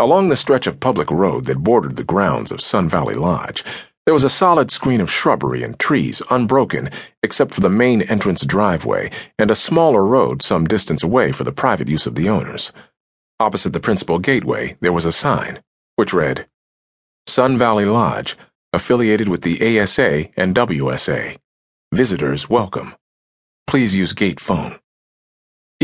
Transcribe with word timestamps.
Along 0.00 0.28
the 0.28 0.36
stretch 0.36 0.66
of 0.66 0.80
public 0.80 1.08
road 1.08 1.44
that 1.44 1.62
bordered 1.62 1.94
the 1.94 2.02
grounds 2.02 2.50
of 2.50 2.60
Sun 2.60 2.88
Valley 2.88 3.14
Lodge, 3.14 3.62
there 4.06 4.12
was 4.12 4.24
a 4.24 4.28
solid 4.28 4.72
screen 4.72 5.00
of 5.00 5.10
shrubbery 5.10 5.62
and 5.62 5.78
trees, 5.78 6.20
unbroken 6.30 6.90
except 7.22 7.54
for 7.54 7.60
the 7.60 7.70
main 7.70 8.02
entrance 8.02 8.44
driveway 8.44 9.10
and 9.38 9.52
a 9.52 9.54
smaller 9.54 10.04
road 10.04 10.42
some 10.42 10.66
distance 10.66 11.04
away 11.04 11.30
for 11.30 11.44
the 11.44 11.52
private 11.52 11.86
use 11.86 12.06
of 12.06 12.16
the 12.16 12.28
owners. 12.28 12.72
Opposite 13.38 13.72
the 13.72 13.78
principal 13.78 14.18
gateway, 14.18 14.76
there 14.80 14.92
was 14.92 15.06
a 15.06 15.12
sign, 15.12 15.62
which 15.94 16.12
read, 16.12 16.48
Sun 17.28 17.56
Valley 17.56 17.84
Lodge, 17.84 18.36
affiliated 18.72 19.28
with 19.28 19.42
the 19.42 19.80
ASA 19.80 20.28
and 20.36 20.56
WSA. 20.56 21.38
Visitors 21.92 22.50
welcome. 22.50 22.96
Please 23.68 23.94
use 23.94 24.12
gate 24.12 24.40
phone. 24.40 24.80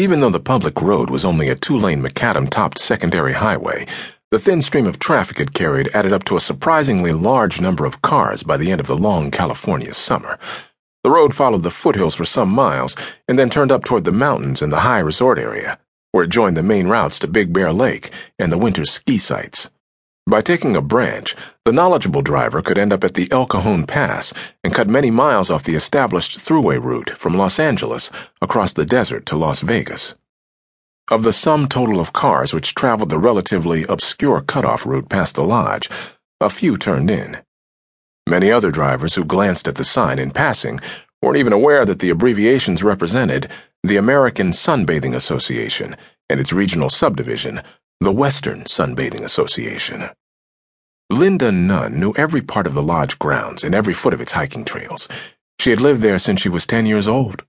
Even 0.00 0.20
though 0.20 0.30
the 0.30 0.40
public 0.40 0.80
road 0.80 1.10
was 1.10 1.26
only 1.26 1.50
a 1.50 1.54
two-lane 1.54 2.00
macadam-topped 2.00 2.78
secondary 2.78 3.34
highway, 3.34 3.86
the 4.30 4.38
thin 4.38 4.62
stream 4.62 4.86
of 4.86 4.98
traffic 4.98 5.38
it 5.40 5.52
carried 5.52 5.90
added 5.92 6.10
up 6.10 6.24
to 6.24 6.36
a 6.36 6.40
surprisingly 6.40 7.12
large 7.12 7.60
number 7.60 7.84
of 7.84 8.00
cars 8.00 8.42
by 8.42 8.56
the 8.56 8.72
end 8.72 8.80
of 8.80 8.86
the 8.86 8.96
long 8.96 9.30
California 9.30 9.92
summer. 9.92 10.38
The 11.04 11.10
road 11.10 11.34
followed 11.34 11.64
the 11.64 11.70
foothills 11.70 12.14
for 12.14 12.24
some 12.24 12.48
miles 12.48 12.96
and 13.28 13.38
then 13.38 13.50
turned 13.50 13.70
up 13.70 13.84
toward 13.84 14.04
the 14.04 14.10
mountains 14.10 14.62
and 14.62 14.72
the 14.72 14.80
high 14.80 15.00
resort 15.00 15.38
area, 15.38 15.78
where 16.12 16.24
it 16.24 16.30
joined 16.30 16.56
the 16.56 16.62
main 16.62 16.86
routes 16.86 17.18
to 17.18 17.26
Big 17.28 17.52
Bear 17.52 17.70
Lake 17.70 18.10
and 18.38 18.50
the 18.50 18.56
winter 18.56 18.86
ski 18.86 19.18
sites. 19.18 19.68
By 20.26 20.40
taking 20.40 20.76
a 20.76 20.80
branch, 20.80 21.36
the 21.70 21.76
knowledgeable 21.76 22.20
driver 22.20 22.62
could 22.62 22.78
end 22.78 22.92
up 22.92 23.04
at 23.04 23.14
the 23.14 23.30
El 23.30 23.46
Cajon 23.46 23.86
Pass 23.86 24.34
and 24.64 24.74
cut 24.74 24.88
many 24.88 25.08
miles 25.08 25.52
off 25.52 25.62
the 25.62 25.76
established 25.76 26.36
throughway 26.36 26.82
route 26.82 27.10
from 27.10 27.36
Los 27.36 27.60
Angeles 27.60 28.10
across 28.42 28.72
the 28.72 28.84
desert 28.84 29.24
to 29.26 29.36
Las 29.36 29.60
Vegas. 29.60 30.14
Of 31.12 31.22
the 31.22 31.32
sum 31.32 31.68
total 31.68 32.00
of 32.00 32.12
cars 32.12 32.52
which 32.52 32.74
traveled 32.74 33.08
the 33.08 33.20
relatively 33.20 33.84
obscure 33.84 34.40
cutoff 34.40 34.84
route 34.84 35.08
past 35.08 35.36
the 35.36 35.44
lodge, 35.44 35.88
a 36.40 36.50
few 36.50 36.76
turned 36.76 37.08
in. 37.08 37.38
Many 38.28 38.50
other 38.50 38.72
drivers 38.72 39.14
who 39.14 39.24
glanced 39.24 39.68
at 39.68 39.76
the 39.76 39.84
sign 39.84 40.18
in 40.18 40.32
passing 40.32 40.80
weren't 41.22 41.38
even 41.38 41.52
aware 41.52 41.84
that 41.84 42.00
the 42.00 42.10
abbreviations 42.10 42.82
represented 42.82 43.48
the 43.84 43.96
American 43.96 44.50
Sunbathing 44.50 45.14
Association 45.14 45.96
and 46.28 46.40
its 46.40 46.52
regional 46.52 46.90
subdivision, 46.90 47.62
the 48.00 48.10
Western 48.10 48.64
Sunbathing 48.64 49.22
Association. 49.22 50.10
Linda 51.12 51.50
Nunn 51.50 51.98
knew 51.98 52.14
every 52.16 52.40
part 52.40 52.68
of 52.68 52.74
the 52.74 52.82
lodge 52.82 53.18
grounds 53.18 53.64
and 53.64 53.74
every 53.74 53.94
foot 53.94 54.14
of 54.14 54.20
its 54.20 54.30
hiking 54.30 54.64
trails. 54.64 55.08
She 55.58 55.70
had 55.70 55.80
lived 55.80 56.02
there 56.02 56.20
since 56.20 56.40
she 56.40 56.48
was 56.48 56.66
ten 56.66 56.86
years 56.86 57.08
old. 57.08 57.42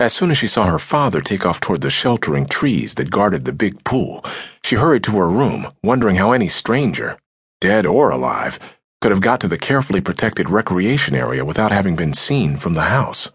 As 0.00 0.14
soon 0.14 0.30
as 0.30 0.38
she 0.38 0.46
saw 0.46 0.64
her 0.64 0.78
father 0.78 1.20
take 1.20 1.44
off 1.44 1.60
toward 1.60 1.82
the 1.82 1.90
sheltering 1.90 2.46
trees 2.46 2.94
that 2.94 3.10
guarded 3.10 3.44
the 3.44 3.52
big 3.52 3.84
pool, 3.84 4.24
she 4.64 4.76
hurried 4.76 5.04
to 5.04 5.18
her 5.18 5.28
room, 5.28 5.70
wondering 5.82 6.16
how 6.16 6.32
any 6.32 6.48
stranger, 6.48 7.18
dead 7.60 7.84
or 7.84 8.08
alive, 8.08 8.58
could 9.02 9.10
have 9.10 9.20
got 9.20 9.40
to 9.40 9.48
the 9.48 9.58
carefully 9.58 10.00
protected 10.00 10.48
recreation 10.48 11.14
area 11.14 11.44
without 11.44 11.70
having 11.70 11.94
been 11.94 12.14
seen 12.14 12.58
from 12.58 12.72
the 12.72 12.84
house. 12.84 13.28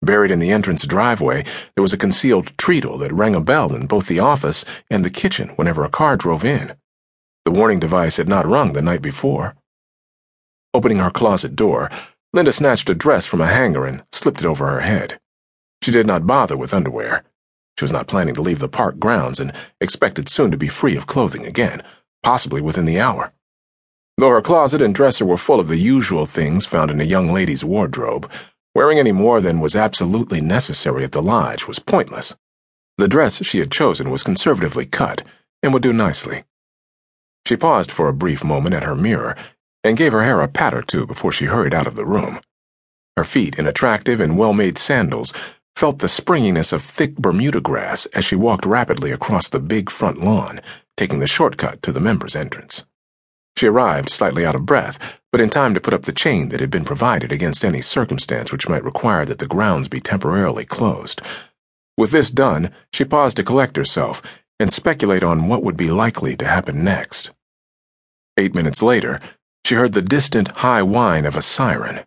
Buried 0.00 0.30
in 0.30 0.38
the 0.38 0.50
entrance 0.50 0.86
driveway, 0.86 1.44
there 1.74 1.82
was 1.82 1.92
a 1.92 1.98
concealed 1.98 2.56
treadle 2.56 2.96
that 2.98 3.12
rang 3.12 3.34
a 3.34 3.40
bell 3.40 3.74
in 3.74 3.86
both 3.86 4.06
the 4.06 4.18
office 4.18 4.64
and 4.90 5.04
the 5.04 5.10
kitchen 5.10 5.50
whenever 5.56 5.84
a 5.84 5.90
car 5.90 6.16
drove 6.16 6.42
in. 6.42 6.74
The 7.44 7.50
warning 7.50 7.80
device 7.80 8.16
had 8.16 8.28
not 8.28 8.46
rung 8.46 8.72
the 8.72 8.82
night 8.82 9.02
before. 9.02 9.54
Opening 10.74 10.98
her 10.98 11.10
closet 11.10 11.56
door, 11.56 11.90
Linda 12.32 12.52
snatched 12.52 12.88
a 12.88 12.94
dress 12.94 13.26
from 13.26 13.40
a 13.40 13.46
hanger 13.46 13.84
and 13.84 14.04
slipped 14.12 14.40
it 14.40 14.46
over 14.46 14.66
her 14.66 14.80
head. 14.80 15.20
She 15.82 15.90
did 15.90 16.06
not 16.06 16.26
bother 16.26 16.56
with 16.56 16.72
underwear. 16.72 17.24
She 17.78 17.84
was 17.84 17.92
not 17.92 18.06
planning 18.06 18.34
to 18.34 18.42
leave 18.42 18.60
the 18.60 18.68
park 18.68 18.98
grounds 18.98 19.40
and 19.40 19.52
expected 19.80 20.28
soon 20.28 20.50
to 20.50 20.56
be 20.56 20.68
free 20.68 20.96
of 20.96 21.06
clothing 21.06 21.44
again, 21.44 21.82
possibly 22.22 22.60
within 22.60 22.84
the 22.84 23.00
hour. 23.00 23.32
Though 24.18 24.30
her 24.30 24.42
closet 24.42 24.80
and 24.80 24.94
dresser 24.94 25.24
were 25.24 25.36
full 25.36 25.58
of 25.58 25.68
the 25.68 25.78
usual 25.78 26.26
things 26.26 26.64
found 26.64 26.90
in 26.90 27.00
a 27.00 27.04
young 27.04 27.32
lady's 27.32 27.64
wardrobe, 27.64 28.30
wearing 28.74 28.98
any 28.98 29.12
more 29.12 29.40
than 29.40 29.60
was 29.60 29.74
absolutely 29.74 30.40
necessary 30.40 31.02
at 31.02 31.12
the 31.12 31.22
lodge 31.22 31.66
was 31.66 31.78
pointless. 31.78 32.34
The 32.98 33.08
dress 33.08 33.44
she 33.44 33.58
had 33.58 33.72
chosen 33.72 34.10
was 34.10 34.22
conservatively 34.22 34.86
cut 34.86 35.22
and 35.62 35.72
would 35.72 35.82
do 35.82 35.92
nicely. 35.92 36.44
She 37.46 37.56
paused 37.56 37.90
for 37.90 38.08
a 38.08 38.12
brief 38.12 38.44
moment 38.44 38.74
at 38.74 38.84
her 38.84 38.94
mirror 38.94 39.36
and 39.84 39.96
gave 39.96 40.12
her 40.12 40.22
hair 40.22 40.40
a 40.40 40.48
pat 40.48 40.74
or 40.74 40.82
two 40.82 41.06
before 41.06 41.32
she 41.32 41.46
hurried 41.46 41.74
out 41.74 41.86
of 41.86 41.96
the 41.96 42.06
room. 42.06 42.40
Her 43.16 43.24
feet 43.24 43.58
in 43.58 43.66
attractive 43.66 44.20
and 44.20 44.38
well-made 44.38 44.78
sandals 44.78 45.32
felt 45.76 45.98
the 45.98 46.08
springiness 46.08 46.72
of 46.72 46.82
thick 46.82 47.16
Bermuda 47.16 47.60
grass 47.60 48.06
as 48.06 48.24
she 48.24 48.36
walked 48.36 48.64
rapidly 48.64 49.10
across 49.10 49.48
the 49.48 49.60
big 49.60 49.90
front 49.90 50.22
lawn, 50.22 50.60
taking 50.96 51.18
the 51.18 51.26
shortcut 51.26 51.82
to 51.82 51.92
the 51.92 52.00
members' 52.00 52.36
entrance. 52.36 52.84
She 53.56 53.66
arrived 53.66 54.08
slightly 54.08 54.46
out 54.46 54.54
of 54.54 54.66
breath, 54.66 54.98
but 55.30 55.40
in 55.40 55.50
time 55.50 55.74
to 55.74 55.80
put 55.80 55.94
up 55.94 56.02
the 56.02 56.12
chain 56.12 56.48
that 56.50 56.60
had 56.60 56.70
been 56.70 56.84
provided 56.84 57.32
against 57.32 57.64
any 57.64 57.80
circumstance 57.80 58.52
which 58.52 58.68
might 58.68 58.84
require 58.84 59.24
that 59.24 59.38
the 59.38 59.46
grounds 59.46 59.88
be 59.88 60.00
temporarily 60.00 60.64
closed. 60.64 61.20
With 61.96 62.10
this 62.10 62.30
done, 62.30 62.70
she 62.92 63.04
paused 63.04 63.36
to 63.36 63.44
collect 63.44 63.76
herself 63.76 64.22
and 64.62 64.72
speculate 64.72 65.22
on 65.22 65.48
what 65.48 65.62
would 65.62 65.76
be 65.76 65.90
likely 65.90 66.36
to 66.36 66.46
happen 66.46 66.84
next. 66.84 67.30
Eight 68.38 68.54
minutes 68.54 68.80
later, 68.80 69.20
she 69.66 69.74
heard 69.74 69.92
the 69.92 70.00
distant 70.00 70.52
high 70.58 70.82
whine 70.82 71.26
of 71.26 71.36
a 71.36 71.42
siren. 71.42 72.04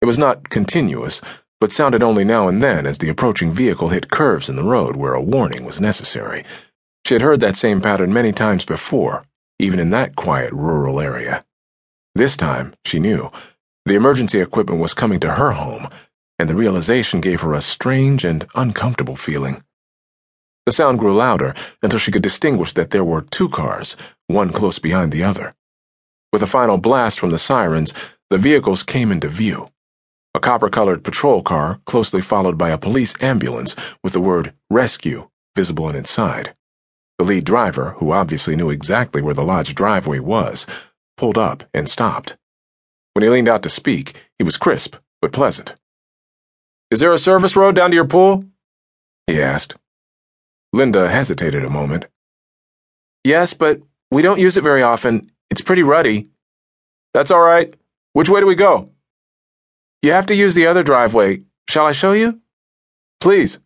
It 0.00 0.06
was 0.06 0.18
not 0.18 0.48
continuous, 0.48 1.20
but 1.60 1.72
sounded 1.72 2.02
only 2.02 2.24
now 2.24 2.48
and 2.48 2.62
then 2.62 2.86
as 2.86 2.98
the 2.98 3.10
approaching 3.10 3.52
vehicle 3.52 3.88
hit 3.88 4.10
curves 4.10 4.48
in 4.48 4.56
the 4.56 4.64
road 4.64 4.96
where 4.96 5.14
a 5.14 5.20
warning 5.20 5.64
was 5.64 5.80
necessary. 5.80 6.44
She 7.04 7.14
had 7.14 7.22
heard 7.22 7.40
that 7.40 7.56
same 7.56 7.80
pattern 7.80 8.12
many 8.12 8.32
times 8.32 8.64
before, 8.64 9.24
even 9.58 9.78
in 9.78 9.90
that 9.90 10.16
quiet 10.16 10.52
rural 10.52 11.00
area. 11.00 11.44
This 12.14 12.36
time, 12.36 12.74
she 12.84 12.98
knew, 12.98 13.30
the 13.84 13.94
emergency 13.94 14.40
equipment 14.40 14.80
was 14.80 14.94
coming 14.94 15.20
to 15.20 15.34
her 15.34 15.52
home, 15.52 15.88
and 16.38 16.48
the 16.48 16.54
realization 16.54 17.20
gave 17.20 17.40
her 17.40 17.52
a 17.52 17.60
strange 17.60 18.24
and 18.24 18.46
uncomfortable 18.54 19.16
feeling. 19.16 19.62
The 20.66 20.72
sound 20.72 20.98
grew 20.98 21.14
louder 21.14 21.54
until 21.82 21.98
she 21.98 22.12
could 22.12 22.22
distinguish 22.22 22.72
that 22.74 22.90
there 22.90 23.04
were 23.04 23.22
two 23.22 23.48
cars, 23.48 23.96
one 24.26 24.50
close 24.50 24.78
behind 24.78 25.12
the 25.12 25.24
other. 25.24 25.54
With 26.32 26.42
a 26.42 26.46
final 26.46 26.78
blast 26.78 27.18
from 27.18 27.30
the 27.30 27.38
sirens, 27.38 27.92
the 28.30 28.38
vehicles 28.38 28.82
came 28.82 29.10
into 29.10 29.28
view 29.28 29.70
a 30.34 30.40
copper 30.40 30.70
colored 30.70 31.02
patrol 31.02 31.42
car, 31.42 31.80
closely 31.86 32.20
followed 32.20 32.56
by 32.56 32.70
a 32.70 32.78
police 32.78 33.14
ambulance 33.20 33.74
with 34.02 34.12
the 34.12 34.20
word 34.20 34.52
rescue 34.70 35.28
visible 35.56 35.86
on 35.86 35.96
its 35.96 36.10
side. 36.10 36.54
The 37.18 37.24
lead 37.24 37.44
driver, 37.44 37.96
who 37.98 38.12
obviously 38.12 38.54
knew 38.54 38.70
exactly 38.70 39.20
where 39.20 39.34
the 39.34 39.42
lodge 39.42 39.74
driveway 39.74 40.20
was, 40.20 40.66
pulled 41.16 41.36
up 41.36 41.64
and 41.74 41.88
stopped. 41.88 42.36
When 43.12 43.24
he 43.24 43.28
leaned 43.28 43.48
out 43.48 43.62
to 43.64 43.70
speak, 43.70 44.16
he 44.38 44.44
was 44.44 44.56
crisp 44.56 44.96
but 45.20 45.32
pleasant. 45.32 45.74
Is 46.90 47.00
there 47.00 47.12
a 47.12 47.18
service 47.18 47.56
road 47.56 47.74
down 47.74 47.90
to 47.90 47.96
your 47.96 48.06
pool? 48.06 48.44
he 49.26 49.42
asked. 49.42 49.76
Linda 50.72 51.08
hesitated 51.08 51.64
a 51.64 51.70
moment. 51.70 52.06
Yes, 53.24 53.54
but 53.54 53.80
we 54.10 54.22
don't 54.22 54.38
use 54.38 54.56
it 54.56 54.64
very 54.64 54.82
often. 54.82 55.30
It's 55.50 55.60
pretty 55.60 55.82
ruddy. 55.82 56.30
That's 57.12 57.30
all 57.30 57.40
right. 57.40 57.74
Which 58.12 58.28
way 58.28 58.40
do 58.40 58.46
we 58.46 58.54
go? 58.54 58.90
You 60.02 60.12
have 60.12 60.26
to 60.26 60.34
use 60.34 60.54
the 60.54 60.66
other 60.66 60.82
driveway. 60.82 61.42
Shall 61.68 61.86
I 61.86 61.92
show 61.92 62.12
you? 62.12 62.40
Please. 63.20 63.58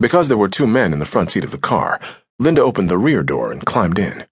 Because 0.00 0.28
there 0.28 0.38
were 0.38 0.48
two 0.48 0.66
men 0.66 0.92
in 0.92 0.98
the 0.98 1.04
front 1.04 1.30
seat 1.30 1.44
of 1.44 1.50
the 1.50 1.58
car, 1.58 2.00
Linda 2.38 2.62
opened 2.62 2.88
the 2.88 2.98
rear 2.98 3.22
door 3.22 3.50
and 3.50 3.64
climbed 3.64 3.98
in. 3.98 4.26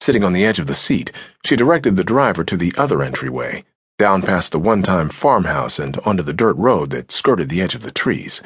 Sitting 0.00 0.22
on 0.22 0.32
the 0.32 0.44
edge 0.44 0.58
of 0.58 0.66
the 0.66 0.74
seat, 0.74 1.10
she 1.44 1.56
directed 1.56 1.96
the 1.96 2.04
driver 2.04 2.44
to 2.44 2.56
the 2.56 2.72
other 2.76 3.02
entryway, 3.02 3.64
down 3.98 4.22
past 4.22 4.52
the 4.52 4.58
one 4.58 4.82
time 4.82 5.08
farmhouse 5.08 5.78
and 5.78 5.96
onto 6.04 6.22
the 6.22 6.32
dirt 6.32 6.56
road 6.56 6.90
that 6.90 7.10
skirted 7.10 7.48
the 7.48 7.60
edge 7.60 7.74
of 7.74 7.82
the 7.82 7.90
trees. 7.90 8.42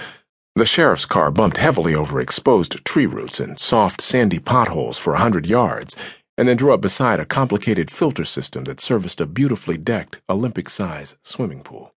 The 0.56 0.66
sheriff's 0.66 1.06
car 1.06 1.30
bumped 1.30 1.58
heavily 1.58 1.94
over 1.94 2.20
exposed 2.20 2.84
tree 2.84 3.06
roots 3.06 3.40
and 3.40 3.58
soft, 3.58 4.00
sandy 4.00 4.38
potholes 4.38 4.98
for 4.98 5.14
a 5.14 5.20
hundred 5.20 5.46
yards 5.46 5.94
and 6.40 6.48
then 6.48 6.56
drew 6.56 6.72
up 6.72 6.80
beside 6.80 7.20
a 7.20 7.26
complicated 7.26 7.90
filter 7.90 8.24
system 8.24 8.64
that 8.64 8.80
serviced 8.80 9.20
a 9.20 9.26
beautifully 9.26 9.76
decked, 9.76 10.22
Olympic 10.28 10.70
size 10.70 11.14
swimming 11.22 11.62
pool. 11.62 11.94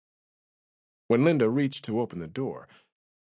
When 1.07 1.25
Linda 1.25 1.49
reached 1.49 1.85
to 1.85 2.01
open 2.01 2.19
the 2.19 2.27
door, 2.27 2.67